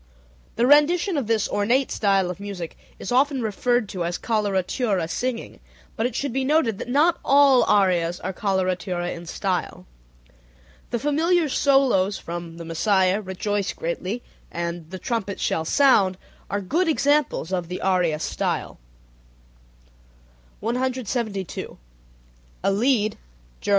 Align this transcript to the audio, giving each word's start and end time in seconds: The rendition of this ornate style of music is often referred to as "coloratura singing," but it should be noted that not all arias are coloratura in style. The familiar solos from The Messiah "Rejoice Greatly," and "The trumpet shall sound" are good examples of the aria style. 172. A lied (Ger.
The 0.55 0.65
rendition 0.65 1.15
of 1.15 1.27
this 1.27 1.47
ornate 1.47 1.91
style 1.91 2.31
of 2.31 2.39
music 2.39 2.75
is 2.97 3.11
often 3.11 3.43
referred 3.43 3.87
to 3.89 4.03
as 4.03 4.17
"coloratura 4.17 5.07
singing," 5.07 5.59
but 5.95 6.07
it 6.07 6.15
should 6.15 6.33
be 6.33 6.43
noted 6.43 6.79
that 6.79 6.89
not 6.89 7.19
all 7.23 7.63
arias 7.65 8.19
are 8.21 8.33
coloratura 8.33 9.11
in 9.13 9.27
style. 9.27 9.85
The 10.89 10.97
familiar 10.97 11.47
solos 11.47 12.17
from 12.17 12.57
The 12.57 12.65
Messiah 12.65 13.21
"Rejoice 13.21 13.73
Greatly," 13.73 14.23
and 14.51 14.89
"The 14.89 14.97
trumpet 14.97 15.39
shall 15.39 15.65
sound" 15.65 16.17
are 16.49 16.61
good 16.61 16.87
examples 16.87 17.53
of 17.53 17.67
the 17.67 17.79
aria 17.79 18.17
style. 18.17 18.79
172. 20.61 21.77
A 22.63 22.71
lied 22.71 23.17
(Ger. 23.59 23.69